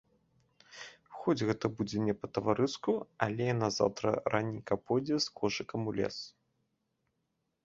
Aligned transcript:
Хоць 1.17 1.45
гэта 1.49 1.65
будзе 1.81 1.97
не 2.07 2.15
па-таварыску, 2.21 2.91
але 3.27 3.43
яна 3.53 3.69
заўтра 3.79 4.07
раненька 4.35 4.75
пойдзе 4.89 5.15
з 5.27 5.37
кошыкам 5.43 5.81
у 5.93 5.95
лес. 6.01 6.17